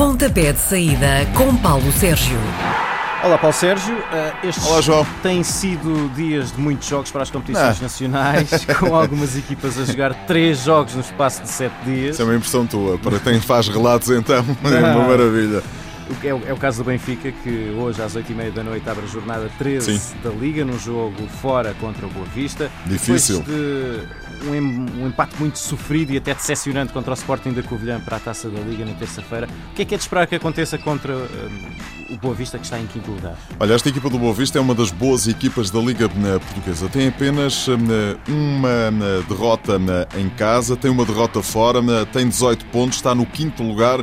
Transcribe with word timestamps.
Pontapé 0.00 0.50
de 0.50 0.58
saída 0.58 1.26
com 1.36 1.54
Paulo 1.56 1.92
Sérgio. 1.92 2.38
Olá, 3.22 3.36
Paulo 3.36 3.54
Sérgio. 3.54 3.94
Uh, 3.94 4.46
estes 4.48 4.64
Olá, 4.64 4.80
João. 4.80 5.06
têm 5.22 5.42
sido 5.42 6.10
dias 6.14 6.52
de 6.52 6.58
muitos 6.58 6.88
jogos 6.88 7.10
para 7.10 7.22
as 7.22 7.30
competições 7.30 7.76
Não. 7.76 7.82
nacionais, 7.82 8.64
com 8.80 8.94
algumas 8.96 9.36
equipas 9.36 9.78
a 9.78 9.84
jogar 9.84 10.14
três 10.26 10.64
jogos 10.64 10.94
no 10.94 11.02
espaço 11.02 11.42
de 11.42 11.50
sete 11.50 11.74
dias. 11.84 12.14
Isso 12.14 12.22
é 12.22 12.24
uma 12.24 12.34
impressão 12.34 12.66
tua. 12.66 12.96
Para 12.96 13.18
quem 13.18 13.38
faz 13.42 13.68
relatos, 13.68 14.08
então, 14.08 14.42
é 14.64 14.96
uma 14.96 15.06
maravilha. 15.06 15.62
É, 16.24 16.34
o- 16.34 16.42
é 16.48 16.52
o 16.52 16.56
caso 16.56 16.82
do 16.82 16.86
Benfica, 16.86 17.30
que 17.30 17.74
hoje 17.78 18.02
às 18.02 18.14
8h30 18.16 18.50
da 18.52 18.62
noite 18.62 18.88
abre 18.88 19.04
a 19.04 19.08
jornada 19.08 19.50
13 19.58 19.98
Sim. 19.98 20.16
da 20.22 20.30
Liga, 20.30 20.64
num 20.64 20.78
jogo 20.78 21.26
fora 21.40 21.74
contra 21.80 22.06
o 22.06 22.10
Boa 22.10 22.26
Vista. 22.26 22.70
Difícil. 22.86 23.40
Depois 23.40 24.08
de 24.42 24.48
um, 24.48 25.02
um 25.02 25.06
empate 25.08 25.34
muito 25.38 25.58
sofrido 25.58 26.12
e 26.12 26.16
até 26.16 26.34
decepcionante 26.34 26.92
contra 26.92 27.10
o 27.12 27.14
Sporting 27.14 27.52
da 27.52 27.62
Covilhã 27.62 28.00
para 28.00 28.16
a 28.16 28.20
Taça 28.20 28.48
da 28.48 28.60
Liga 28.60 28.84
na 28.84 28.92
terça-feira. 28.94 29.48
O 29.72 29.74
que 29.74 29.82
é 29.82 29.84
que 29.84 29.94
é 29.94 29.98
de 29.98 30.02
esperar 30.04 30.26
que 30.26 30.34
aconteça 30.34 30.78
contra 30.78 31.14
hum, 31.14 31.26
o 32.10 32.16
Boa 32.16 32.34
Vista, 32.34 32.58
que 32.58 32.64
está 32.64 32.78
em 32.78 32.86
quinto 32.86 33.10
lugar? 33.10 33.36
Olha, 33.58 33.74
esta 33.74 33.88
equipa 33.88 34.08
do 34.10 34.18
Boa 34.18 34.32
Vista 34.34 34.58
é 34.58 34.60
uma 34.60 34.74
das 34.74 34.90
boas 34.90 35.28
equipas 35.28 35.70
da 35.70 35.78
Liga 35.80 36.06
eh, 36.06 36.38
Portuguesa. 36.38 36.88
Tem 36.88 37.08
apenas 37.08 37.66
eh, 37.68 38.16
uma 38.28 38.68
eh, 38.68 39.22
derrota 39.28 39.80
em 40.18 40.28
casa, 40.30 40.76
tem 40.76 40.90
uma 40.90 41.04
derrota 41.04 41.42
fora, 41.42 41.80
tem 42.06 42.28
18 42.28 42.64
pontos, 42.66 42.96
está 42.96 43.14
no 43.14 43.26
quinto 43.26 43.62
lugar 43.62 44.02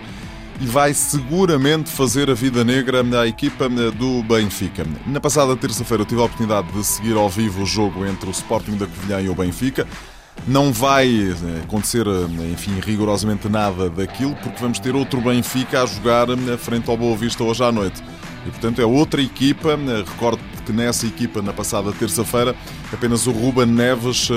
e 0.59 0.65
vai 0.65 0.93
seguramente 0.93 1.89
fazer 1.89 2.29
a 2.29 2.33
vida 2.33 2.63
negra 2.63 3.03
à 3.19 3.27
equipa 3.27 3.65
eh, 3.65 3.91
do 3.91 4.23
Benfica. 4.23 4.85
Na 5.05 5.19
passada 5.19 5.55
terça-feira 5.55 6.01
eu 6.01 6.05
tive 6.05 6.21
a 6.21 6.25
oportunidade 6.25 6.71
de 6.71 6.83
seguir 6.83 7.15
ao 7.15 7.29
vivo 7.29 7.63
o 7.63 7.65
jogo 7.65 8.05
entre 8.05 8.27
o 8.27 8.31
Sporting 8.31 8.75
da 8.75 8.87
Covilhã 8.87 9.21
e 9.21 9.29
o 9.29 9.35
Benfica. 9.35 9.87
Não 10.47 10.71
vai 10.73 11.07
eh, 11.07 11.63
acontecer, 11.63 12.07
eh, 12.07 12.51
enfim, 12.51 12.79
rigorosamente 12.79 13.47
nada 13.47 13.89
daquilo, 13.89 14.35
porque 14.35 14.59
vamos 14.59 14.79
ter 14.79 14.95
outro 14.95 15.21
Benfica 15.21 15.83
a 15.83 15.85
jogar 15.85 16.27
frente 16.57 16.89
ao 16.89 16.97
Boa 16.97 17.15
Vista 17.15 17.43
hoje 17.43 17.63
à 17.63 17.71
noite. 17.71 18.01
E, 18.45 18.49
portanto, 18.49 18.81
é 18.81 18.85
outra 18.85 19.21
equipa. 19.21 19.77
Recordo 20.07 20.39
que 20.65 20.71
nessa 20.71 21.05
equipa, 21.05 21.41
na 21.41 21.53
passada 21.53 21.91
terça-feira, 21.91 22.55
apenas 22.93 23.27
o 23.27 23.31
Ruben 23.31 23.65
Neves, 23.65 24.29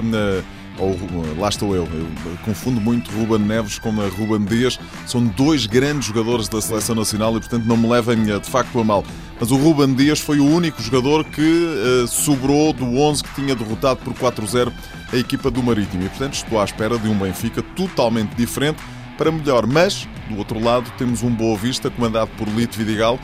ou 0.78 0.92
eh, 0.92 1.38
lá 1.38 1.48
estou 1.48 1.74
eu, 1.74 1.84
eu 1.84 2.38
confundo 2.44 2.80
muito 2.80 3.10
Ruben 3.10 3.38
Neves 3.38 3.78
com 3.78 3.90
a 4.00 4.08
Ruben 4.08 4.44
Dias, 4.44 4.78
são 5.06 5.24
dois 5.24 5.66
grandes 5.66 6.06
jogadores 6.06 6.48
da 6.48 6.60
seleção 6.60 6.94
nacional 6.94 7.36
e, 7.36 7.40
portanto, 7.40 7.64
não 7.64 7.76
me 7.76 7.88
levem 7.88 8.30
eh, 8.30 8.38
de 8.38 8.48
facto 8.48 8.78
a 8.78 8.84
mal. 8.84 9.04
Mas 9.38 9.50
o 9.50 9.56
Ruben 9.56 9.94
Dias 9.94 10.20
foi 10.20 10.38
o 10.38 10.44
único 10.44 10.82
jogador 10.82 11.24
que 11.24 11.42
eh, 11.42 12.06
sobrou 12.06 12.72
do 12.72 12.98
11 12.98 13.24
que 13.24 13.34
tinha 13.34 13.54
derrotado 13.54 14.00
por 14.00 14.12
4-0 14.14 14.72
a 15.12 15.16
equipa 15.16 15.50
do 15.50 15.62
Marítimo. 15.62 16.04
E, 16.04 16.08
portanto, 16.08 16.34
estou 16.34 16.60
à 16.60 16.64
espera 16.64 16.98
de 16.98 17.08
um 17.08 17.18
Benfica 17.18 17.62
totalmente 17.62 18.34
diferente 18.34 18.82
para 19.16 19.32
melhor. 19.32 19.66
Mas, 19.66 20.06
do 20.28 20.36
outro 20.36 20.62
lado, 20.62 20.90
temos 20.98 21.22
um 21.22 21.30
Boa 21.30 21.56
Vista 21.56 21.90
comandado 21.90 22.30
por 22.36 22.48
Lito 22.48 22.76
Vidigal 22.76 23.18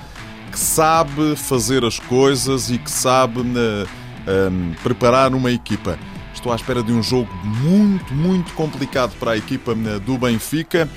que 0.50 0.58
sabe 0.58 1.36
fazer 1.36 1.84
as 1.84 1.98
coisas 1.98 2.70
e 2.70 2.78
que 2.78 2.90
sabe 2.90 3.40
eh, 3.40 3.86
ehm, 4.26 4.72
preparar 4.82 5.34
uma 5.34 5.50
equipa. 5.50 5.98
Estou 6.46 6.52
à 6.52 6.56
espera 6.56 6.80
de 6.80 6.92
um 6.92 7.02
jogo 7.02 7.28
muito, 7.44 8.14
muito 8.14 8.52
complicado 8.52 9.12
para 9.18 9.32
a 9.32 9.36
equipa 9.36 9.72
eh, 9.72 9.98
do 9.98 10.16
Benfica. 10.16 10.88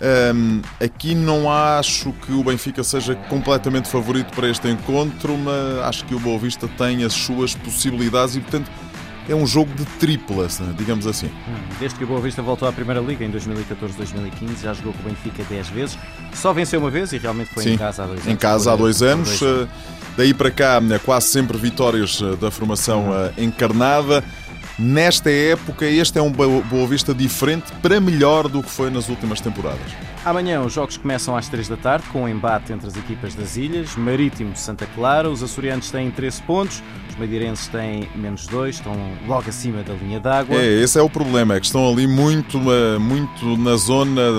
Ehm, 0.00 0.60
aqui 0.80 1.16
não 1.16 1.50
acho 1.52 2.12
que 2.24 2.30
o 2.32 2.44
Benfica 2.44 2.84
seja 2.84 3.16
completamente 3.28 3.88
favorito 3.88 4.32
para 4.36 4.48
este 4.48 4.68
encontro, 4.68 5.36
mas 5.36 5.84
acho 5.84 6.04
que 6.04 6.14
o 6.14 6.20
Boa 6.20 6.38
Vista 6.38 6.68
tem 6.78 7.02
as 7.02 7.12
suas 7.12 7.56
possibilidades 7.56 8.36
e, 8.36 8.40
portanto, 8.40 8.70
é 9.28 9.34
um 9.34 9.44
jogo 9.44 9.74
de 9.74 9.84
triplas, 9.98 10.60
né, 10.60 10.72
digamos 10.78 11.08
assim. 11.08 11.26
Hum, 11.26 11.54
Desde 11.80 11.98
que 11.98 12.04
o 12.04 12.06
Boa 12.06 12.20
Vista 12.20 12.40
voltou 12.40 12.68
à 12.68 12.72
Primeira 12.72 13.00
Liga 13.00 13.24
em 13.24 13.32
2014-2015, 13.32 14.62
já 14.62 14.74
jogou 14.74 14.92
com 14.92 15.00
o 15.00 15.10
Benfica 15.10 15.42
10 15.42 15.68
vezes. 15.70 15.98
Só 16.34 16.52
venceu 16.52 16.78
uma 16.78 16.90
vez 16.90 17.12
e 17.12 17.18
realmente 17.18 17.50
foi 17.52 17.64
em 17.64 17.68
Sim, 17.70 17.78
casa 17.78 18.04
há 18.04 18.06
dois 18.06 18.20
anos. 18.20 18.32
Em 18.32 18.36
casa 18.36 18.72
há 18.72 18.76
dois 18.76 19.02
anos. 19.02 19.42
eh, 19.42 19.66
Daí 20.16 20.32
para 20.32 20.50
cá, 20.50 20.80
eh, 20.90 20.98
quase 21.00 21.26
sempre 21.26 21.58
vitórias 21.58 22.20
eh, 22.22 22.36
da 22.36 22.48
formação 22.50 23.12
eh, 23.12 23.42
encarnada. 23.42 24.22
Nesta 24.76 25.30
época, 25.30 25.86
este 25.86 26.18
é 26.18 26.22
um 26.22 26.32
Boa 26.32 26.86
Vista 26.88 27.14
diferente 27.14 27.70
para 27.80 28.00
melhor 28.00 28.48
do 28.48 28.60
que 28.60 28.68
foi 28.68 28.90
nas 28.90 29.08
últimas 29.08 29.40
temporadas. 29.40 29.78
Amanhã 30.24 30.62
os 30.62 30.72
jogos 30.72 30.96
começam 30.96 31.36
às 31.36 31.48
3 31.48 31.68
da 31.68 31.76
tarde 31.76 32.06
com 32.12 32.22
um 32.24 32.28
embate 32.28 32.72
entre 32.72 32.88
as 32.88 32.96
equipas 32.96 33.34
das 33.36 33.56
ilhas, 33.56 33.94
Marítimo 33.94 34.56
Santa 34.56 34.84
Clara. 34.86 35.30
Os 35.30 35.44
açorianos 35.44 35.90
têm 35.92 36.10
13 36.10 36.42
pontos, 36.42 36.82
os 37.08 37.14
madeirenses 37.16 37.68
têm 37.68 38.08
menos 38.16 38.48
2, 38.48 38.76
estão 38.76 38.96
logo 39.28 39.48
acima 39.48 39.82
da 39.84 39.94
linha 39.94 40.18
d'água. 40.18 40.56
É, 40.56 40.66
esse 40.82 40.98
é 40.98 41.02
o 41.02 41.10
problema, 41.10 41.54
é 41.54 41.60
que 41.60 41.66
estão 41.66 41.88
ali 41.88 42.08
muito, 42.08 42.58
eh, 42.72 42.98
muito 42.98 43.56
na 43.56 43.76
zona 43.76 44.32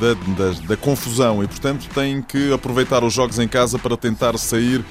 da, 0.00 0.14
da- 0.14 0.66
da 0.68 0.76
confusão 0.76 1.44
e, 1.44 1.46
portanto, 1.46 1.86
têm 1.94 2.22
que 2.22 2.52
aproveitar 2.52 3.04
os 3.04 3.12
jogos 3.14 3.38
em 3.38 3.46
casa 3.46 3.78
para 3.78 3.96
tentar 3.96 4.36
sair 4.38 4.82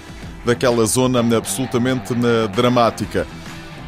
daquela 0.45 0.85
zona 0.85 1.19
absolutamente 1.35 2.13
eh, 2.13 2.47
dramática. 2.55 3.27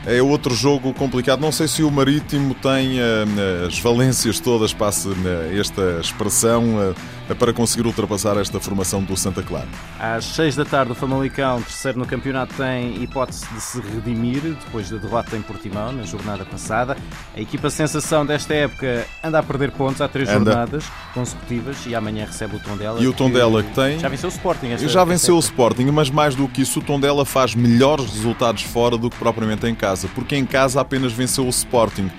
É 0.07 0.21
outro 0.21 0.55
jogo 0.55 0.93
complicado. 0.93 1.41
Não 1.41 1.51
sei 1.51 1.67
se 1.67 1.83
o 1.83 1.91
Marítimo 1.91 2.55
tem 2.55 2.97
eh, 2.97 3.25
as 3.67 3.77
valências 3.77 4.39
todas, 4.39 4.71
passe 4.71 5.09
eh, 5.09 5.59
esta 5.59 5.99
expressão, 5.99 6.63
eh, 6.81 6.93
para 7.35 7.51
conseguir 7.51 7.85
ultrapassar 7.87 8.37
esta 8.37 8.59
formação 8.59 9.03
do 9.03 9.17
Santa 9.17 9.41
Clara. 9.43 9.67
Às 9.99 10.25
6 10.25 10.55
da 10.55 10.63
tarde, 10.65 10.91
o 10.91 10.95
Famalicão, 10.95 11.61
terceiro 11.61 11.99
no 11.99 12.05
campeonato, 12.05 12.53
tem 12.55 13.01
hipótese 13.03 13.45
de 13.53 13.59
se 13.61 13.81
redimir 13.81 14.41
depois 14.41 14.89
da 14.89 14.97
derrota 14.97 15.35
em 15.35 15.41
Portimão 15.41 15.91
na 15.91 16.03
jornada 16.03 16.45
passada. 16.45 16.95
A 17.35 17.39
equipa 17.41 17.69
sensação 17.69 18.25
desta 18.25 18.53
época 18.53 19.05
anda 19.23 19.39
a 19.39 19.43
perder 19.43 19.71
pontos 19.71 20.01
há 20.01 20.07
três 20.07 20.29
Anda. 20.29 20.51
jornadas 20.51 20.85
consecutivas 21.13 21.77
e 21.85 21.95
amanhã 21.95 22.25
recebe 22.25 22.55
o 22.55 22.59
Tondela. 22.59 22.99
E 23.01 23.07
o 23.07 23.13
Tondela 23.13 23.63
que 23.63 23.73
tem- 23.73 23.99
Já 23.99 24.07
venceu 24.09 24.29
o 24.29 24.31
Sporting. 24.31 24.67
Esta, 24.67 24.87
Já 24.87 25.03
venceu 25.03 25.35
o. 25.35 25.39
Sporting, 25.39 25.85
mas 25.85 26.09
mais 26.09 26.35
do 26.35 26.47
que 26.47 26.61
isso, 26.61 26.79
o 26.79 26.83
Tondela 26.83 27.25
faz 27.25 27.55
melhores 27.55 28.05
resultados 28.13 28.63
fora 28.63 28.97
do 28.97 29.09
que 29.09 29.17
propriamente 29.17 29.65
em 29.65 29.73
casa, 29.73 30.07
porque 30.13 30.35
em 30.35 30.45
casa 30.45 30.81
apenas 30.81 31.11
venceu 31.13 31.45
o 31.45 31.49
Sporting. 31.49 32.09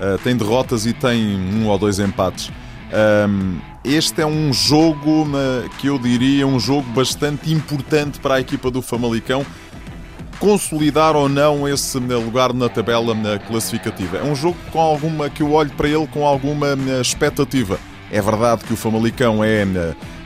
Uh, 0.00 0.18
tem 0.22 0.36
derrotas 0.36 0.86
e 0.86 0.92
tem 0.92 1.36
um 1.36 1.66
ou 1.68 1.78
dois 1.78 1.98
empates. 1.98 2.50
Um, 2.92 3.58
este 3.84 4.20
é 4.22 4.26
um 4.26 4.52
jogo 4.52 5.26
que 5.78 5.88
eu 5.88 5.98
diria 5.98 6.46
um 6.46 6.60
jogo 6.60 6.88
bastante 6.90 7.52
importante 7.52 8.20
para 8.20 8.36
a 8.36 8.40
equipa 8.40 8.70
do 8.70 8.80
Famalicão 8.80 9.44
consolidar 10.38 11.16
ou 11.16 11.28
não 11.28 11.66
esse 11.68 11.96
uh, 11.96 12.20
lugar 12.20 12.52
na 12.52 12.68
tabela 12.68 13.14
uh, 13.14 13.40
classificativa. 13.46 14.18
É 14.18 14.22
um 14.22 14.34
jogo 14.34 14.56
com 14.70 14.80
alguma 14.80 15.30
que 15.30 15.42
eu 15.42 15.52
olho 15.52 15.70
para 15.70 15.88
ele 15.88 16.06
com 16.06 16.26
alguma 16.26 16.74
uh, 16.74 17.00
expectativa. 17.00 17.78
É 18.10 18.20
verdade 18.20 18.64
que 18.64 18.72
o 18.72 18.76
Famalicão 18.76 19.42
é 19.42 19.64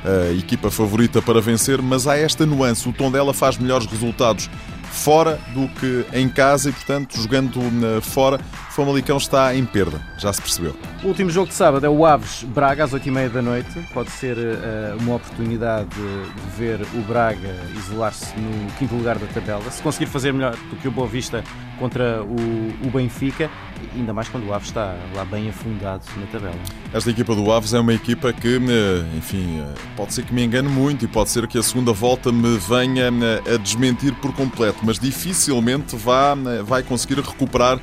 a 0.04 0.32
equipa 0.32 0.70
favorita 0.70 1.22
para 1.22 1.40
vencer, 1.40 1.80
mas 1.80 2.06
há 2.06 2.18
esta 2.18 2.44
nuance. 2.44 2.86
O 2.86 2.92
Tondela 2.92 3.32
faz 3.32 3.56
melhores 3.56 3.86
resultados 3.86 4.50
fora 4.90 5.38
do 5.54 5.68
que 5.68 6.04
em 6.12 6.28
casa 6.28 6.70
e, 6.70 6.72
portanto, 6.72 7.20
jogando 7.20 7.58
uh, 7.58 8.00
fora, 8.00 8.40
o 8.68 8.72
Famalicão 8.72 9.16
está 9.16 9.54
em 9.54 9.64
perda. 9.64 10.00
Já 10.18 10.32
se 10.32 10.40
percebeu. 10.40 10.74
O 11.02 11.08
último 11.08 11.30
jogo 11.30 11.48
de 11.48 11.54
sábado 11.54 11.84
é 11.84 11.88
o 11.88 12.04
Aves 12.04 12.42
Braga 12.44 12.84
às 12.84 12.92
8h30 12.92 13.28
da 13.30 13.42
noite. 13.42 13.80
Pode 13.92 14.10
ser 14.10 14.36
eh, 14.38 14.96
uma 15.00 15.16
oportunidade 15.16 15.88
de, 15.90 16.56
ver 16.56 16.80
o 16.94 17.00
Braga 17.02 17.54
isolar-se 17.76 18.36
no 18.38 18.70
quinto 18.72 18.94
lugar 18.94 19.18
da 19.18 19.26
tabela. 19.28 19.68
Se 19.70 19.82
conseguir 19.82 20.06
fazer 20.06 20.32
melhor 20.32 20.56
do 20.70 20.76
que 20.76 20.88
o 20.88 20.90
Boa 20.90 21.06
Vista 21.06 21.42
contra 21.78 22.22
o, 22.22 22.86
o 22.86 22.90
Benfica, 22.90 23.50
ainda 23.94 24.12
mais 24.12 24.28
quando 24.28 24.46
o 24.46 24.54
Aves 24.54 24.68
está 24.68 24.96
lá 25.14 25.24
bem 25.24 25.48
afundado 25.48 26.04
na 26.16 26.26
tabela. 26.26 26.58
Esta 26.92 27.10
equipa 27.10 27.34
do 27.34 27.50
Aves 27.52 27.74
é 27.74 27.80
uma 27.80 27.92
equipa 27.92 28.32
que, 28.32 28.56
eh, 28.56 29.16
enfim, 29.16 29.60
eh, 29.60 29.74
pode 29.96 30.14
ser 30.14 30.24
que 30.24 30.34
me 30.34 30.44
engane 30.44 30.68
muito 30.68 31.04
e 31.04 31.08
pode 31.08 31.30
ser 31.30 31.46
que 31.46 31.58
a 31.58 31.62
segunda 31.62 31.92
volta 31.92 32.32
me 32.32 32.58
venha 32.58 33.04
eh, 33.04 33.54
a 33.54 33.56
desmentir 33.56 34.14
por 34.16 34.32
completo, 34.34 34.77
mas 34.84 34.98
dificilmente 34.98 35.96
vá, 35.96 36.36
eh, 36.46 36.62
vai 36.62 36.82
conseguir 36.82 37.20
recuperar. 37.20 37.80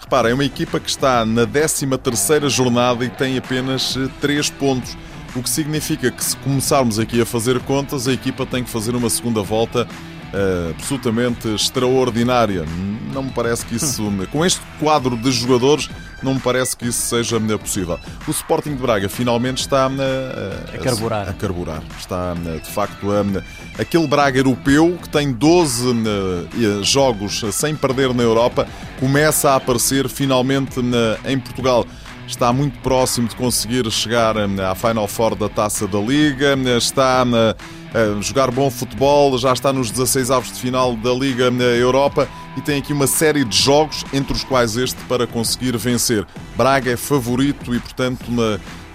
Repara, 0.00 0.30
é 0.30 0.34
uma 0.34 0.44
equipa 0.44 0.78
que 0.78 0.88
está 0.88 1.24
na 1.24 1.46
13ª 1.46 2.48
jornada 2.48 3.04
e 3.04 3.08
tem 3.08 3.36
apenas 3.36 3.96
3 4.20 4.50
pontos, 4.50 4.96
o 5.34 5.42
que 5.42 5.50
significa 5.50 6.10
que 6.10 6.24
se 6.24 6.36
começarmos 6.38 6.98
aqui 6.98 7.20
a 7.20 7.26
fazer 7.26 7.60
contas, 7.60 8.06
a 8.06 8.12
equipa 8.12 8.46
tem 8.46 8.62
que 8.62 8.70
fazer 8.70 8.94
uma 8.94 9.10
segunda 9.10 9.42
volta 9.42 9.86
eh, 10.32 10.74
absolutamente 10.76 11.48
extraordinária. 11.48 12.64
Não 13.12 13.22
me 13.22 13.30
parece 13.30 13.64
que 13.64 13.76
isso, 13.76 14.12
com 14.30 14.44
este 14.44 14.60
quadro 14.78 15.16
de 15.16 15.30
jogadores, 15.30 15.88
não 16.22 16.34
me 16.34 16.40
parece 16.40 16.76
que 16.76 16.86
isso 16.86 17.00
seja 17.00 17.36
eh, 17.36 17.58
possível. 17.58 17.98
O 18.26 18.30
Sporting 18.30 18.74
de 18.74 18.82
Braga 18.82 19.08
finalmente 19.08 19.58
está 19.58 19.90
eh, 19.90 20.76
A 20.76 20.78
carburar. 20.78 21.28
A 21.28 21.32
carburar. 21.32 21.82
Está, 21.98 22.34
eh, 22.46 22.58
de 22.58 22.70
facto, 22.70 23.06
eh, 23.12 23.42
aquele 23.78 24.06
Braga 24.06 24.38
europeu 24.38 24.98
que 25.02 25.08
tem 25.08 25.32
12 25.32 25.90
eh, 25.90 26.82
jogos 26.82 27.44
sem 27.52 27.74
perder 27.74 28.14
na 28.14 28.22
Europa, 28.22 28.66
começa 28.98 29.50
a 29.50 29.56
aparecer 29.56 30.08
finalmente 30.08 30.80
eh, 30.80 31.32
em 31.32 31.38
Portugal 31.38 31.84
está 32.26 32.52
muito 32.52 32.78
próximo 32.80 33.28
de 33.28 33.36
conseguir 33.36 33.90
chegar 33.90 34.36
eh, 34.36 34.64
à 34.64 34.74
Final 34.74 35.06
Four 35.06 35.34
da 35.34 35.48
Taça 35.48 35.86
da 35.86 35.98
Liga, 35.98 36.56
eh, 36.56 36.76
está 36.76 37.22
a 37.22 38.20
jogar 38.20 38.50
bom 38.50 38.70
futebol, 38.70 39.38
já 39.38 39.52
está 39.52 39.72
nos 39.72 39.90
16 39.90 40.30
avos 40.30 40.52
de 40.52 40.60
final 40.60 40.96
da 40.96 41.12
Liga 41.12 41.50
na 41.50 41.64
Europa 41.64 42.28
e 42.56 42.60
tem 42.60 42.78
aqui 42.78 42.92
uma 42.92 43.06
série 43.06 43.44
de 43.44 43.56
jogos, 43.56 44.04
entre 44.12 44.32
os 44.34 44.44
quais 44.44 44.76
este, 44.76 45.02
para 45.04 45.26
conseguir 45.26 45.76
vencer. 45.76 46.26
Braga 46.56 46.90
é 46.90 46.96
favorito 46.96 47.74
e, 47.74 47.80
portanto, 47.80 48.24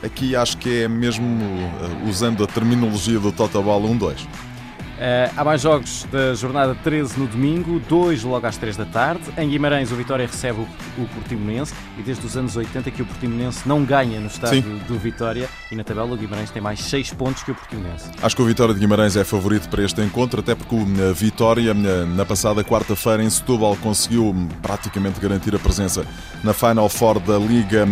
aqui 0.04 0.36
acho 0.36 0.58
que 0.58 0.84
é 0.84 0.88
mesmo 0.88 1.26
usando 2.08 2.44
a 2.44 2.48
terminologia 2.48 3.20
do 3.20 3.32
Totoball 3.32 3.82
1-2. 3.82 4.28
Uh, 5.02 5.34
há 5.36 5.44
mais 5.44 5.62
jogos 5.62 6.06
da 6.12 6.36
jornada 6.36 6.76
13 6.84 7.20
no 7.20 7.26
domingo, 7.26 7.82
dois 7.90 8.22
logo 8.22 8.46
às 8.46 8.56
3 8.58 8.78
da 8.78 8.86
tarde. 8.86 9.24
Em 9.36 9.50
Guimarães, 9.50 9.92
o 9.92 9.96
Vitória 9.96 10.28
recebe 10.28 10.60
o, 10.60 11.02
o 11.02 11.08
Portimonense 11.16 11.74
e 11.98 12.04
desde 12.04 12.24
os 12.24 12.38
anos 12.38 12.56
80 12.56 12.92
que 12.92 13.02
o 13.02 13.06
Portimonense 13.08 13.68
não 13.68 13.84
ganha 13.84 14.20
no 14.20 14.28
estádio 14.28 14.62
Sim. 14.62 14.82
do 14.88 15.00
Vitória 15.00 15.50
e 15.72 15.76
na 15.76 15.84
tabela 15.84 16.14
o 16.14 16.16
Guimarães 16.16 16.52
tem 16.52 16.62
mais 16.62 16.82
6 16.82 17.14
pontos 17.14 17.42
que 17.42 17.50
o 17.50 17.56
Portimonense. 17.56 18.12
Acho 18.22 18.36
que 18.36 18.44
o 18.44 18.46
Vitória 18.46 18.76
de 18.76 18.80
Guimarães 18.80 19.16
é 19.16 19.24
favorito 19.24 19.70
para 19.70 19.84
este 19.84 20.00
encontro, 20.04 20.40
até 20.40 20.54
porque 20.54 20.76
o 20.76 20.84
eh, 20.84 21.14
Vitória, 21.14 21.72
eh, 21.72 22.06
na 22.06 22.24
passada 22.24 22.64
quarta-feira 22.64 23.24
em 23.24 23.30
Setúbal, 23.32 23.76
conseguiu 23.78 24.26
hum, 24.26 24.50
praticamente 24.62 25.20
garantir 25.20 25.56
a 25.56 25.60
presença 25.60 26.06
na 26.44 26.54
Final 26.54 26.88
Four 26.90 27.20
da 27.20 27.40
Liga, 27.40 27.88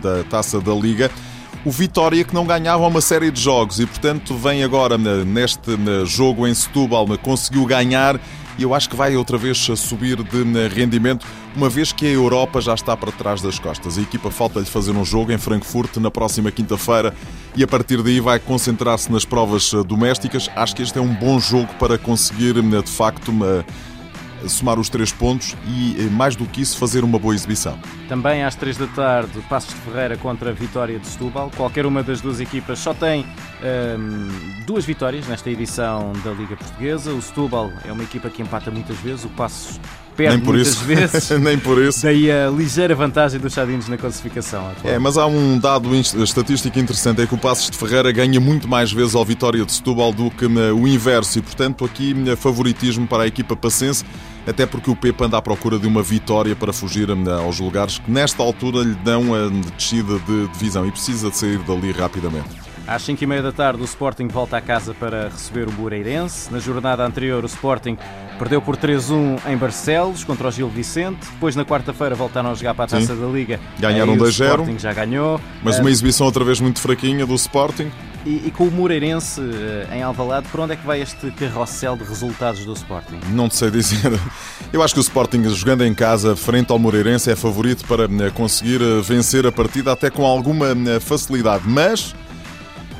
da 0.00 0.22
Taça 0.30 0.60
da 0.60 0.72
Liga 0.72 1.10
o 1.64 1.70
Vitória 1.70 2.24
que 2.24 2.34
não 2.34 2.46
ganhava 2.46 2.86
uma 2.86 3.00
série 3.00 3.30
de 3.30 3.40
jogos 3.40 3.80
e, 3.80 3.86
portanto, 3.86 4.34
vem 4.34 4.64
agora 4.64 4.96
neste 4.96 5.70
jogo 6.06 6.46
em 6.46 6.54
Setúbal, 6.54 7.06
conseguiu 7.18 7.66
ganhar 7.66 8.18
e 8.58 8.62
eu 8.62 8.74
acho 8.74 8.90
que 8.90 8.96
vai 8.96 9.16
outra 9.16 9.38
vez 9.38 9.58
subir 9.58 10.22
de 10.22 10.68
rendimento, 10.68 11.26
uma 11.56 11.68
vez 11.68 11.92
que 11.92 12.06
a 12.06 12.10
Europa 12.10 12.60
já 12.60 12.74
está 12.74 12.94
para 12.94 13.10
trás 13.10 13.40
das 13.40 13.58
costas. 13.58 13.96
A 13.96 14.02
equipa 14.02 14.30
falta-lhe 14.30 14.66
fazer 14.66 14.90
um 14.90 15.04
jogo 15.04 15.32
em 15.32 15.38
Frankfurt 15.38 15.96
na 15.96 16.10
próxima 16.10 16.50
quinta-feira 16.50 17.14
e 17.56 17.62
a 17.62 17.66
partir 17.66 18.02
daí 18.02 18.20
vai 18.20 18.38
concentrar-se 18.38 19.10
nas 19.10 19.24
provas 19.24 19.72
domésticas. 19.86 20.50
Acho 20.54 20.76
que 20.76 20.82
este 20.82 20.98
é 20.98 21.00
um 21.00 21.14
bom 21.14 21.40
jogo 21.40 21.68
para 21.78 21.96
conseguir, 21.96 22.54
de 22.54 22.82
facto, 22.90 23.30
uma 23.30 23.64
somar 24.48 24.78
os 24.78 24.88
três 24.88 25.12
pontos 25.12 25.56
e, 25.66 25.96
eh, 25.98 26.10
mais 26.10 26.36
do 26.36 26.46
que 26.46 26.60
isso, 26.60 26.78
fazer 26.78 27.04
uma 27.04 27.18
boa 27.18 27.34
exibição. 27.34 27.78
Também 28.08 28.44
às 28.44 28.54
três 28.54 28.76
da 28.76 28.86
tarde, 28.88 29.40
Passos 29.48 29.74
de 29.74 29.80
Ferreira 29.80 30.16
contra 30.16 30.50
a 30.50 30.52
Vitória 30.52 30.98
de 30.98 31.06
Setúbal. 31.06 31.50
Qualquer 31.56 31.86
uma 31.86 32.02
das 32.02 32.20
duas 32.20 32.40
equipas 32.40 32.78
só 32.78 32.94
tem 32.94 33.24
um, 33.62 34.64
duas 34.66 34.84
vitórias 34.84 35.26
nesta 35.26 35.50
edição 35.50 36.12
da 36.24 36.30
Liga 36.32 36.56
Portuguesa. 36.56 37.12
O 37.12 37.22
Setúbal 37.22 37.70
é 37.84 37.92
uma 37.92 38.02
equipa 38.02 38.28
que 38.30 38.42
empata 38.42 38.70
muitas 38.70 38.96
vezes, 38.98 39.24
o 39.24 39.28
Passos 39.30 39.80
perde 40.20 40.36
Nem 40.36 40.44
por 40.44 40.54
muitas 40.54 40.74
isso. 40.74 40.84
vezes. 40.84 41.30
Nem 41.40 41.58
por 41.58 41.82
isso. 41.82 42.02
Daí 42.02 42.30
a 42.30 42.50
ligeira 42.50 42.94
vantagem 42.94 43.40
dos 43.40 43.52
Chadinos 43.52 43.88
na 43.88 43.96
classificação. 43.96 44.68
Atual. 44.70 44.94
É, 44.94 44.98
mas 44.98 45.16
há 45.16 45.26
um 45.26 45.58
dado 45.58 45.94
estatístico 45.94 46.78
interessante: 46.78 47.22
é 47.22 47.26
que 47.26 47.34
o 47.34 47.38
Passos 47.38 47.70
de 47.70 47.76
Ferreira 47.76 48.12
ganha 48.12 48.38
muito 48.38 48.68
mais 48.68 48.92
vezes 48.92 49.14
ao 49.14 49.24
Vitória 49.24 49.64
de 49.64 49.72
Setúbal 49.72 50.12
do 50.12 50.30
que 50.30 50.44
eh, 50.44 50.72
o 50.72 50.86
inverso, 50.86 51.38
e 51.38 51.42
portanto 51.42 51.84
aqui 51.84 52.14
eh, 52.26 52.36
favoritismo 52.36 53.06
para 53.06 53.22
a 53.22 53.26
equipa 53.26 53.56
passense 53.56 54.04
até 54.46 54.64
porque 54.66 54.90
o 54.90 54.96
Pepe 54.96 55.24
anda 55.24 55.36
à 55.36 55.42
procura 55.42 55.78
de 55.78 55.86
uma 55.86 56.02
vitória 56.02 56.56
para 56.56 56.72
fugir 56.72 57.08
eh, 57.10 57.32
aos 57.32 57.60
lugares 57.60 57.98
que 57.98 58.10
nesta 58.10 58.42
altura 58.42 58.82
lhe 58.82 58.94
dão 58.96 59.34
a 59.34 59.48
descida 59.76 60.18
de 60.20 60.48
divisão 60.48 60.86
e 60.86 60.90
precisa 60.90 61.30
de 61.30 61.36
sair 61.36 61.58
dali 61.58 61.92
rapidamente. 61.92 62.69
Às 62.90 63.06
5h30 63.06 63.42
da 63.42 63.52
tarde, 63.52 63.80
o 63.80 63.84
Sporting 63.84 64.26
volta 64.26 64.56
a 64.56 64.60
casa 64.60 64.92
para 64.92 65.28
receber 65.28 65.68
o 65.68 65.72
Moreirense. 65.72 66.52
Na 66.52 66.58
jornada 66.58 67.06
anterior, 67.06 67.44
o 67.44 67.46
Sporting 67.46 67.96
perdeu 68.36 68.60
por 68.60 68.76
3-1 68.76 69.38
em 69.46 69.56
Barcelos 69.56 70.24
contra 70.24 70.48
o 70.48 70.50
Gil 70.50 70.68
Vicente. 70.68 71.20
Depois, 71.34 71.54
na 71.54 71.64
quarta-feira, 71.64 72.16
voltaram 72.16 72.50
a 72.50 72.54
jogar 72.54 72.74
para 72.74 72.86
a 72.86 72.88
taça 72.88 73.14
Sim. 73.14 73.20
da 73.20 73.28
Liga. 73.28 73.60
Ganharam 73.78 74.16
2-0. 74.16 74.22
O 74.22 74.28
Sporting 74.28 74.78
já 74.80 74.92
ganhou. 74.92 75.40
Mas 75.62 75.78
uma 75.78 75.88
exibição 75.88 76.26
outra 76.26 76.44
vez 76.44 76.58
muito 76.58 76.80
fraquinha 76.80 77.24
do 77.24 77.34
Sporting. 77.36 77.92
E, 78.26 78.48
e, 78.48 78.50
com 78.50 78.64
o 78.64 78.70
Moreirense 78.72 79.40
eh, 79.40 79.96
em 79.96 80.02
Alvalade, 80.02 80.48
por 80.48 80.58
onde 80.58 80.72
é 80.72 80.76
que 80.76 80.84
vai 80.84 81.00
este 81.00 81.30
carrossel 81.30 81.96
de 81.96 82.02
resultados 82.02 82.64
do 82.64 82.72
Sporting? 82.72 83.20
Não 83.30 83.48
te 83.48 83.54
sei 83.54 83.70
dizer. 83.70 84.10
Eu 84.72 84.82
acho 84.82 84.94
que 84.94 85.00
o 85.00 85.02
Sporting, 85.02 85.48
jogando 85.50 85.84
em 85.84 85.94
casa, 85.94 86.34
frente 86.34 86.72
ao 86.72 86.78
Moreirense, 86.78 87.30
é 87.30 87.36
favorito 87.36 87.86
para 87.86 88.06
eh, 88.06 88.30
conseguir 88.34 88.82
eh, 88.82 89.00
vencer 89.00 89.46
a 89.46 89.52
partida 89.52 89.92
até 89.92 90.10
com 90.10 90.26
alguma 90.26 90.74
facilidade. 91.00 91.62
Mas 91.68 92.16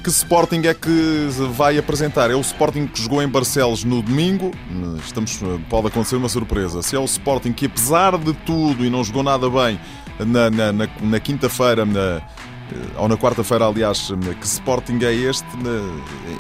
que 0.01 0.09
Sporting 0.09 0.63
é 0.67 0.75
que 0.75 1.29
vai 1.53 1.77
apresentar? 1.77 2.31
É 2.31 2.35
o 2.35 2.41
Sporting 2.41 2.87
que 2.87 3.03
jogou 3.03 3.23
em 3.23 3.29
Barcelos 3.29 3.85
no 3.85 4.01
domingo. 4.03 4.51
Estamos, 5.05 5.39
pode 5.69 5.89
acontecer 5.89 6.17
uma 6.17 6.29
surpresa. 6.29 6.83
Se 6.83 6.97
é 6.97 6.99
o 6.99 7.05
Sporting 7.05 7.53
que, 7.53 7.67
apesar 7.67 8.17
de 8.17 8.33
tudo, 8.33 8.85
e 8.85 8.91
não 8.91 9.05
jogou 9.05 9.23
nada 9.23 9.49
bem 9.51 9.79
na, 10.19 10.51
na, 10.51 10.73
na, 10.73 10.89
na 11.03 11.21
quinta-feira, 11.21 11.87
ou 12.97 13.09
na 13.09 13.17
quarta-feira, 13.17 13.67
aliás, 13.67 14.11
que 14.41 14.47
Sporting 14.47 14.99
é 15.03 15.13
este? 15.13 15.47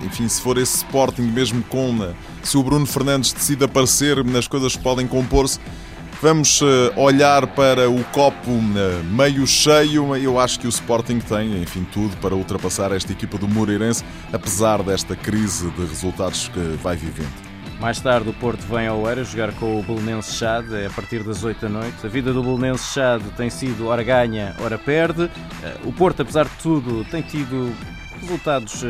Enfim, 0.05 0.27
se 0.29 0.41
for 0.41 0.57
esse 0.57 0.79
Sporting 0.79 1.23
mesmo 1.23 1.63
com. 1.65 2.15
Se 2.43 2.57
o 2.57 2.63
Bruno 2.63 2.87
Fernandes 2.87 3.33
decide 3.33 3.65
aparecer, 3.65 4.17
as 4.37 4.49
coisas 4.49 4.77
podem 4.77 5.07
compor-se. 5.07 5.61
Vamos 6.23 6.61
eh, 6.61 6.93
olhar 6.97 7.47
para 7.47 7.89
o 7.89 8.05
copo 8.05 8.51
eh, 8.51 9.03
meio 9.05 9.47
cheio. 9.47 10.15
Eu 10.15 10.39
acho 10.39 10.61
que 10.61 10.67
o 10.67 10.69
Sporting 10.69 11.19
tem, 11.19 11.63
enfim, 11.63 11.83
tudo 11.91 12.15
para 12.19 12.35
ultrapassar 12.35 12.93
esta 12.93 13.11
equipa 13.11 13.39
do 13.39 13.49
Moreirense, 13.49 14.05
apesar 14.31 14.83
desta 14.83 15.17
crise 15.17 15.71
de 15.71 15.81
resultados 15.81 16.49
que 16.49 16.59
vai 16.83 16.95
vivendo. 16.95 17.33
Mais 17.81 17.99
tarde 18.01 18.29
o 18.29 18.35
Porto 18.35 18.61
vem 18.67 18.87
ao 18.87 19.09
Eira 19.09 19.25
jogar 19.25 19.55
com 19.55 19.81
o 19.81 19.83
Belenense 19.83 20.35
Chade 20.35 20.75
é 20.75 20.89
a 20.89 20.91
partir 20.91 21.25
das 21.25 21.43
8 21.43 21.59
da 21.59 21.69
noite. 21.71 21.97
A 22.05 22.09
vida 22.09 22.35
do 22.35 22.43
Belenense 22.43 22.93
Chade 22.93 23.25
tem 23.35 23.49
sido 23.49 23.87
ora 23.87 24.03
ganha, 24.03 24.55
ora 24.61 24.77
perde. 24.77 25.23
Eh, 25.63 25.77
o 25.85 25.93
Porto, 25.93 26.21
apesar 26.21 26.45
de 26.45 26.55
tudo, 26.63 27.03
tem 27.11 27.23
tido 27.23 27.75
resultados 28.21 28.85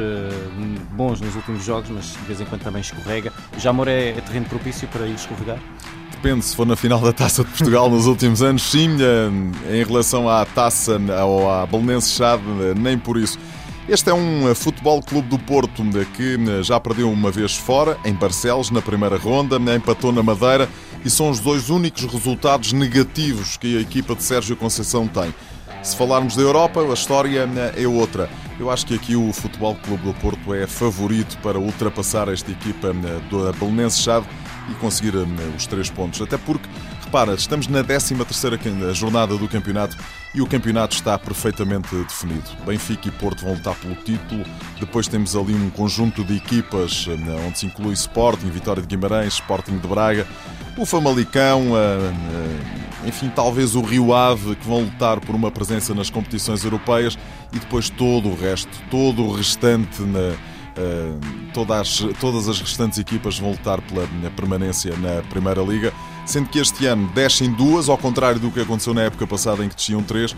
bons 0.90 1.20
nos 1.20 1.36
últimos 1.36 1.64
jogos, 1.64 1.88
mas 1.90 2.06
de 2.06 2.24
vez 2.24 2.40
em 2.40 2.44
quando 2.46 2.62
também 2.62 2.80
escorrega. 2.80 3.32
Jamor 3.56 3.86
é, 3.86 4.08
é 4.08 4.20
terreno 4.20 4.46
propício 4.46 4.88
para 4.88 5.06
ir 5.06 5.14
escorregar? 5.14 5.60
Depende, 6.22 6.44
se 6.44 6.54
for 6.54 6.66
na 6.66 6.76
final 6.76 7.00
da 7.00 7.14
Taça 7.14 7.42
de 7.42 7.48
Portugal 7.48 7.88
nos 7.88 8.06
últimos 8.06 8.42
anos, 8.42 8.62
sim. 8.70 8.90
Eh, 9.00 9.78
em 9.78 9.82
relação 9.82 10.28
à 10.28 10.44
Taça 10.44 11.00
ou 11.26 11.50
à 11.50 11.64
Belenense 11.64 12.12
Chade, 12.12 12.42
nem 12.76 12.98
por 12.98 13.16
isso. 13.16 13.38
Este 13.88 14.10
é 14.10 14.14
um 14.14 14.48
eh, 14.48 14.54
Futebol 14.54 15.02
Clube 15.02 15.28
do 15.28 15.38
Porto 15.38 15.82
eh, 15.82 16.06
que 16.14 16.34
eh, 16.34 16.62
já 16.62 16.78
perdeu 16.78 17.10
uma 17.10 17.30
vez 17.30 17.56
fora, 17.56 17.98
em 18.04 18.12
Barcelos, 18.12 18.70
na 18.70 18.82
primeira 18.82 19.16
ronda, 19.16 19.56
empatou 19.74 20.12
na 20.12 20.22
Madeira 20.22 20.68
e 21.02 21.08
são 21.08 21.30
os 21.30 21.40
dois 21.40 21.70
únicos 21.70 22.04
resultados 22.04 22.74
negativos 22.74 23.56
que 23.56 23.78
a 23.78 23.80
equipa 23.80 24.14
de 24.14 24.22
Sérgio 24.22 24.54
Conceição 24.56 25.08
tem. 25.08 25.34
Se 25.82 25.96
falarmos 25.96 26.36
da 26.36 26.42
Europa, 26.42 26.82
a 26.82 26.92
história 26.92 27.48
é 27.74 27.88
outra. 27.88 28.28
Eu 28.60 28.70
acho 28.70 28.86
que 28.86 28.94
aqui 28.94 29.16
o 29.16 29.32
Futebol 29.32 29.74
Clube 29.74 30.04
do 30.04 30.12
Porto 30.12 30.52
é 30.52 30.66
favorito 30.66 31.38
para 31.38 31.58
ultrapassar 31.58 32.28
esta 32.28 32.50
equipa 32.50 32.94
do 33.30 33.50
Belenense 33.54 34.02
Chade 34.02 34.26
e 34.70 34.74
conseguir 34.74 35.14
os 35.56 35.66
três 35.66 35.90
pontos. 35.90 36.20
Até 36.22 36.38
porque 36.38 36.68
Repara, 37.10 37.34
estamos 37.34 37.66
na 37.66 37.82
13 37.82 38.14
jornada 38.94 39.36
do 39.36 39.48
campeonato 39.48 39.96
e 40.32 40.40
o 40.40 40.46
campeonato 40.46 40.94
está 40.94 41.18
perfeitamente 41.18 41.92
definido. 41.92 42.44
Benfica 42.64 43.08
e 43.08 43.10
Porto 43.10 43.42
vão 43.42 43.54
lutar 43.54 43.74
pelo 43.74 43.96
título. 43.96 44.44
Depois 44.78 45.08
temos 45.08 45.34
ali 45.34 45.52
um 45.52 45.70
conjunto 45.70 46.22
de 46.22 46.36
equipas 46.36 47.06
eh, 47.08 47.46
onde 47.48 47.58
se 47.58 47.66
inclui 47.66 47.94
Sporting, 47.94 48.48
Vitória 48.48 48.80
de 48.80 48.86
Guimarães, 48.86 49.34
Sporting 49.34 49.78
de 49.78 49.88
Braga, 49.88 50.24
o 50.76 50.86
Famalicão, 50.86 51.76
eh, 51.76 52.12
eh, 53.04 53.08
enfim, 53.08 53.28
talvez 53.34 53.74
o 53.74 53.82
Rio 53.82 54.14
Ave, 54.14 54.54
que 54.54 54.64
vão 54.64 54.82
lutar 54.82 55.18
por 55.18 55.34
uma 55.34 55.50
presença 55.50 55.92
nas 55.92 56.10
competições 56.10 56.62
europeias 56.62 57.18
e 57.52 57.58
depois 57.58 57.90
todo 57.90 58.28
o 58.28 58.36
resto, 58.36 58.70
todo 58.88 59.24
o 59.24 59.34
restante 59.34 60.00
na 60.02 60.36
todas, 61.52 62.04
todas 62.20 62.48
as 62.48 62.60
restantes 62.60 62.98
equipas 62.98 63.38
vão 63.38 63.50
lutar 63.50 63.80
pela 63.82 64.06
permanência 64.36 64.96
na 64.96 65.22
Primeira 65.28 65.62
Liga, 65.62 65.92
sendo 66.26 66.48
que 66.48 66.58
este 66.58 66.86
ano 66.86 67.10
descem 67.14 67.50
duas, 67.52 67.88
ao 67.88 67.98
contrário 67.98 68.38
do 68.38 68.50
que 68.50 68.60
aconteceu 68.60 68.94
na 68.94 69.02
época 69.02 69.26
passada 69.26 69.64
em 69.64 69.68
que 69.68 69.74
desciam 69.74 70.02
três, 70.02 70.34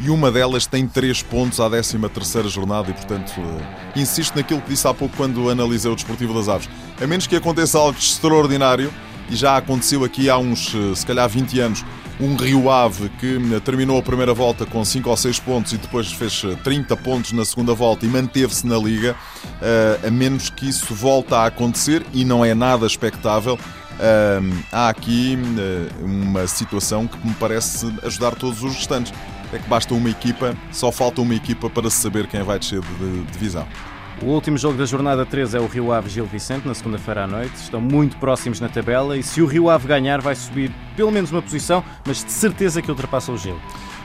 e 0.00 0.10
uma 0.10 0.30
delas 0.30 0.66
tem 0.66 0.88
três 0.88 1.22
pontos 1.22 1.60
à 1.60 1.68
13 1.68 1.98
terceira 2.08 2.48
jornada 2.48 2.90
e, 2.90 2.92
portanto, 2.92 3.32
uh, 3.38 3.98
insisto 3.98 4.34
naquilo 4.34 4.60
que 4.60 4.70
disse 4.70 4.88
há 4.88 4.94
pouco 4.94 5.16
quando 5.16 5.48
analisei 5.48 5.90
o 5.90 5.94
Desportivo 5.94 6.34
das 6.34 6.48
Aves. 6.48 6.68
A 7.00 7.06
menos 7.06 7.26
que 7.26 7.36
aconteça 7.36 7.78
algo 7.78 7.96
extraordinário, 7.96 8.92
e 9.30 9.36
já 9.36 9.56
aconteceu 9.56 10.04
aqui 10.04 10.28
há 10.28 10.36
uns, 10.36 10.74
se 10.94 11.06
calhar, 11.06 11.28
20 11.28 11.60
anos, 11.60 11.84
um 12.20 12.36
Rio 12.36 12.70
Ave 12.70 13.08
que 13.08 13.38
terminou 13.64 13.98
a 13.98 14.02
primeira 14.02 14.32
volta 14.32 14.64
com 14.64 14.84
5 14.84 15.08
ou 15.10 15.16
6 15.16 15.38
pontos 15.40 15.72
e 15.72 15.76
depois 15.76 16.12
fez 16.12 16.42
30 16.62 16.94
eh, 16.94 16.96
pontos 16.96 17.32
na 17.32 17.44
segunda 17.44 17.74
volta 17.74 18.06
e 18.06 18.08
manteve-se 18.08 18.66
na 18.66 18.76
Liga, 18.76 19.16
eh, 19.60 20.00
a 20.06 20.10
menos 20.10 20.50
que 20.50 20.68
isso 20.68 20.94
volte 20.94 21.34
a 21.34 21.46
acontecer 21.46 22.04
e 22.12 22.24
não 22.24 22.44
é 22.44 22.54
nada 22.54 22.86
expectável. 22.86 23.58
Hum, 23.94 24.62
há 24.72 24.88
aqui 24.88 25.38
eh, 25.58 25.88
uma 26.02 26.46
situação 26.46 27.06
que 27.06 27.16
me 27.26 27.34
parece 27.34 27.92
ajudar 28.02 28.34
todos 28.34 28.62
os 28.62 28.74
restantes. 28.74 29.12
É 29.52 29.58
que 29.58 29.68
basta 29.68 29.94
uma 29.94 30.10
equipa, 30.10 30.56
só 30.72 30.90
falta 30.90 31.20
uma 31.20 31.34
equipa 31.34 31.70
para 31.70 31.88
saber 31.88 32.26
quem 32.26 32.42
vai 32.42 32.58
descer 32.58 32.80
de 32.80 33.22
divisão. 33.32 33.66
O 34.22 34.26
último 34.26 34.56
jogo 34.56 34.78
da 34.78 34.86
jornada 34.86 35.26
3 35.26 35.54
é 35.54 35.60
o 35.60 35.66
Rio 35.66 35.92
Ave 35.92 36.08
Gil 36.08 36.24
Vicente, 36.24 36.66
na 36.66 36.74
segunda-feira 36.74 37.24
à 37.24 37.26
noite. 37.26 37.56
Estão 37.56 37.80
muito 37.80 38.16
próximos 38.16 38.60
na 38.60 38.68
tabela 38.68 39.18
e 39.18 39.22
se 39.22 39.42
o 39.42 39.46
Rio 39.46 39.68
Ave 39.68 39.88
ganhar, 39.88 40.20
vai 40.20 40.34
subir 40.34 40.70
pelo 40.96 41.10
menos 41.10 41.32
uma 41.32 41.42
posição, 41.42 41.84
mas 42.06 42.24
de 42.24 42.30
certeza 42.30 42.80
que 42.80 42.90
ultrapassa 42.90 43.32
o 43.32 43.36
Gil. 43.36 43.58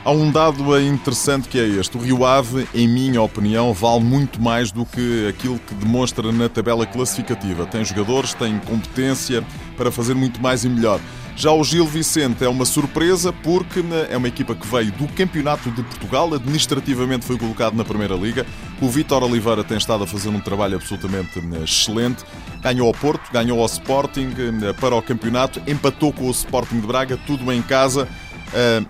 Há 0.04 0.10
um 0.10 0.32
dado 0.32 0.80
interessante 0.80 1.48
que 1.48 1.58
é 1.58 1.66
este. 1.66 1.96
O 1.96 2.00
Rio 2.00 2.24
Ave, 2.24 2.66
em 2.74 2.88
minha 2.88 3.22
opinião, 3.22 3.72
vale 3.72 4.02
muito 4.02 4.40
mais 4.40 4.72
do 4.72 4.84
que 4.84 5.28
aquilo 5.28 5.58
que 5.58 5.74
demonstra 5.74 6.32
na 6.32 6.48
tabela 6.48 6.86
classificativa. 6.86 7.66
Tem 7.66 7.84
jogadores, 7.84 8.34
tem 8.34 8.58
competência 8.60 9.44
para 9.76 9.92
fazer 9.92 10.14
muito 10.14 10.40
mais 10.40 10.64
e 10.64 10.68
melhor. 10.68 10.98
Já 11.36 11.52
o 11.52 11.64
Gil 11.64 11.86
Vicente 11.86 12.44
é 12.44 12.48
uma 12.48 12.66
surpresa 12.66 13.32
porque 13.32 13.82
é 14.10 14.16
uma 14.16 14.28
equipa 14.28 14.54
que 14.54 14.66
veio 14.66 14.92
do 14.92 15.08
Campeonato 15.08 15.70
de 15.70 15.82
Portugal, 15.82 16.34
administrativamente 16.34 17.24
foi 17.24 17.38
colocado 17.38 17.74
na 17.74 17.84
Primeira 17.84 18.14
Liga. 18.14 18.44
O 18.78 18.88
Vítor 18.88 19.22
Oliveira 19.22 19.64
tem 19.64 19.78
estado 19.78 20.04
a 20.04 20.06
fazer 20.06 20.28
um 20.28 20.38
trabalho 20.38 20.76
absolutamente 20.76 21.40
excelente. 21.64 22.24
Ganhou 22.60 22.88
ao 22.88 22.92
Porto, 22.92 23.32
ganhou 23.32 23.58
ao 23.58 23.66
Sporting 23.66 24.30
para 24.78 24.94
o 24.94 25.00
campeonato, 25.00 25.62
empatou 25.66 26.12
com 26.12 26.28
o 26.28 26.30
Sporting 26.30 26.78
de 26.78 26.86
Braga, 26.86 27.18
tudo 27.26 27.50
em 27.50 27.62
casa. 27.62 28.06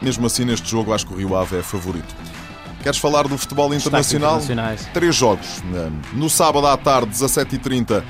Mesmo 0.02 0.26
assim, 0.26 0.44
neste 0.44 0.68
jogo, 0.68 0.92
acho 0.92 1.06
que 1.06 1.14
o 1.14 1.16
Rio 1.16 1.36
Ave 1.36 1.58
é 1.58 1.62
favorito. 1.62 2.14
Queres 2.82 2.98
falar 2.98 3.28
do 3.28 3.38
futebol 3.38 3.72
internacional? 3.72 4.40
Três 4.92 5.14
jogos. 5.14 5.62
No 6.14 6.28
sábado 6.28 6.66
à 6.66 6.76
tarde, 6.76 7.12
17h30, 7.12 8.02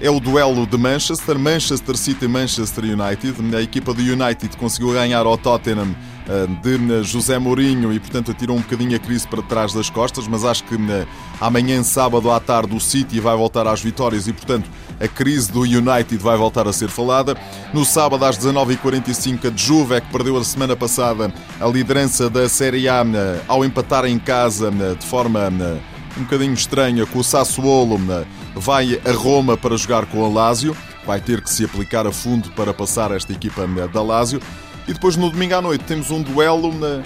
é 0.00 0.10
o 0.10 0.20
duelo 0.20 0.66
de 0.66 0.76
Manchester, 0.76 1.38
Manchester 1.38 1.96
City 1.96 2.28
Manchester 2.28 2.84
United. 2.84 3.56
A 3.56 3.62
equipa 3.62 3.94
do 3.94 4.02
United 4.02 4.56
conseguiu 4.56 4.92
ganhar 4.92 5.24
ao 5.24 5.38
Tottenham 5.38 5.94
eh, 6.28 6.46
de 6.62 7.02
José 7.02 7.38
Mourinho 7.38 7.92
e, 7.92 7.98
portanto, 7.98 8.30
atirou 8.30 8.56
um 8.56 8.60
bocadinho 8.60 8.94
a 8.94 8.98
crise 8.98 9.26
para 9.26 9.40
trás 9.42 9.72
das 9.72 9.88
costas, 9.88 10.28
mas 10.28 10.44
acho 10.44 10.64
que 10.64 10.74
eh, 10.74 11.06
amanhã, 11.40 11.82
sábado 11.82 12.30
à 12.30 12.38
tarde, 12.38 12.76
o 12.76 12.80
City 12.80 13.20
vai 13.20 13.34
voltar 13.36 13.66
às 13.66 13.80
vitórias 13.80 14.28
e, 14.28 14.32
portanto, 14.32 14.68
a 15.00 15.08
crise 15.08 15.50
do 15.50 15.62
United 15.62 16.16
vai 16.18 16.36
voltar 16.36 16.68
a 16.68 16.72
ser 16.72 16.88
falada. 16.88 17.34
No 17.72 17.84
sábado, 17.84 18.24
às 18.24 18.38
19h45, 18.38 19.52
a 19.52 19.56
Juve, 19.56 19.94
é 19.94 20.00
que 20.00 20.10
perdeu 20.12 20.36
a 20.36 20.44
semana 20.44 20.76
passada 20.76 21.32
a 21.58 21.66
liderança 21.66 22.28
da 22.28 22.48
Série 22.50 22.86
A 22.86 23.02
eh, 23.02 23.40
ao 23.48 23.64
empatar 23.64 24.04
em 24.04 24.18
casa 24.18 24.70
de 24.70 25.06
forma 25.06 25.50
um 26.18 26.22
bocadinho 26.22 26.54
estranha 26.54 27.04
com 27.06 27.18
o 27.18 27.24
Sassuolo 27.24 27.98
vai 28.56 29.00
a 29.04 29.12
Roma 29.12 29.56
para 29.56 29.76
jogar 29.76 30.06
com 30.06 30.24
a 30.24 30.28
Lazio. 30.28 30.76
Vai 31.04 31.20
ter 31.20 31.40
que 31.40 31.50
se 31.50 31.64
aplicar 31.64 32.06
a 32.06 32.12
fundo 32.12 32.50
para 32.52 32.74
passar 32.74 33.12
esta 33.12 33.32
equipa 33.32 33.66
da 33.92 34.02
Lazio. 34.02 34.40
E 34.88 34.92
depois 34.92 35.16
no 35.16 35.30
domingo 35.30 35.54
à 35.54 35.62
noite 35.62 35.84
temos 35.84 36.10
um 36.10 36.22
duelo 36.22 36.72
na. 36.72 37.02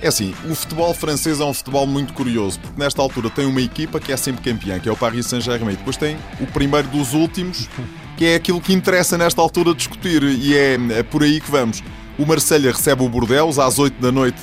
É 0.00 0.06
assim, 0.08 0.32
o 0.48 0.54
futebol 0.54 0.94
francês 0.94 1.40
é 1.40 1.44
um 1.44 1.52
futebol 1.52 1.84
muito 1.84 2.12
curioso, 2.12 2.60
porque 2.60 2.80
nesta 2.80 3.02
altura 3.02 3.28
tem 3.28 3.44
uma 3.46 3.60
equipa 3.60 3.98
que 3.98 4.12
é 4.12 4.16
sempre 4.16 4.48
campeã, 4.48 4.78
que 4.78 4.88
é 4.88 4.92
o 4.92 4.96
Paris 4.96 5.26
Saint-Germain. 5.26 5.74
Depois 5.74 5.96
tem 5.96 6.16
o 6.40 6.46
primeiro 6.46 6.86
dos 6.88 7.14
últimos, 7.14 7.68
que 8.16 8.24
é 8.24 8.36
aquilo 8.36 8.60
que 8.60 8.72
interessa 8.72 9.18
nesta 9.18 9.42
altura 9.42 9.74
discutir, 9.74 10.22
e 10.22 10.56
é, 10.56 10.78
é 10.98 11.02
por 11.02 11.24
aí 11.24 11.40
que 11.40 11.50
vamos. 11.50 11.82
O 12.16 12.24
Marselha 12.24 12.70
recebe 12.70 13.02
o 13.02 13.08
Bordeaux 13.08 13.58
às 13.58 13.80
8 13.80 14.00
da 14.00 14.12
noite 14.12 14.40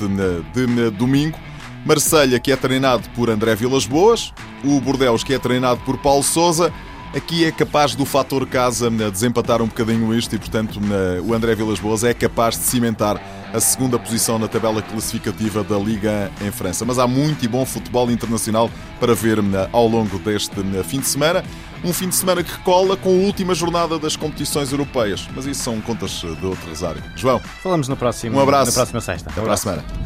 de 0.52 0.90
domingo. 0.90 1.38
Marselha, 1.86 2.40
que 2.40 2.50
é 2.50 2.56
treinado 2.56 3.08
por 3.10 3.30
André 3.30 3.54
Vilas 3.54 3.86
Boas, 3.86 4.32
o 4.64 4.80
Bordeaux, 4.80 5.22
que 5.22 5.32
é 5.32 5.38
treinado 5.38 5.80
por 5.86 5.96
Paulo 5.98 6.22
Souza. 6.22 6.72
Aqui 7.14 7.44
é 7.44 7.52
capaz 7.52 7.94
do 7.94 8.04
fator 8.04 8.44
casa 8.46 8.90
desempatar 8.90 9.62
um 9.62 9.68
bocadinho 9.68 10.12
isto 10.12 10.34
e, 10.34 10.38
portanto, 10.38 10.80
o 11.24 11.32
André 11.32 11.54
Vilas 11.54 11.78
Boas 11.78 12.02
é 12.02 12.12
capaz 12.12 12.58
de 12.58 12.64
cimentar 12.64 13.22
a 13.54 13.60
segunda 13.60 13.98
posição 13.98 14.36
na 14.36 14.48
tabela 14.48 14.82
classificativa 14.82 15.62
da 15.62 15.78
Liga 15.78 16.30
em 16.44 16.50
França. 16.50 16.84
Mas 16.84 16.98
há 16.98 17.06
muito 17.06 17.44
e 17.44 17.48
bom 17.48 17.64
futebol 17.64 18.10
internacional 18.10 18.68
para 18.98 19.14
ver 19.14 19.38
ao 19.72 19.86
longo 19.86 20.18
deste 20.18 20.56
fim 20.84 20.98
de 20.98 21.06
semana. 21.06 21.44
Um 21.84 21.92
fim 21.92 22.08
de 22.08 22.16
semana 22.16 22.42
que 22.42 22.58
cola 22.58 22.96
com 22.96 23.10
a 23.10 23.12
última 23.12 23.54
jornada 23.54 23.96
das 23.96 24.16
competições 24.16 24.72
europeias. 24.72 25.26
Mas 25.34 25.46
isso 25.46 25.62
são 25.62 25.80
contas 25.80 26.10
de 26.10 26.44
outras 26.44 26.82
áreas. 26.82 27.04
João. 27.14 27.38
Falamos 27.62 27.86
no 27.86 27.96
próximo, 27.96 28.36
um 28.36 28.42
abraço. 28.42 28.72
na 28.72 28.74
próxima 28.74 29.00
sexta. 29.00 29.30
Até 29.30 29.40
para 29.40 29.54
a 29.54 29.56
semana. 29.56 30.05